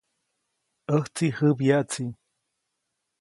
[0.93, 2.05] ʼÄjtsi jäbyaʼtsi.